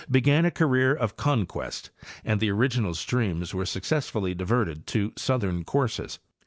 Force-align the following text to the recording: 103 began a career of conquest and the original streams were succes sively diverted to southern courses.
103 0.07 0.19
began 0.19 0.45
a 0.45 0.49
career 0.49 0.95
of 0.95 1.15
conquest 1.15 1.91
and 2.25 2.39
the 2.39 2.49
original 2.49 2.95
streams 2.95 3.53
were 3.53 3.67
succes 3.67 4.05
sively 4.07 4.33
diverted 4.33 4.87
to 4.87 5.13
southern 5.15 5.63
courses. 5.63 6.17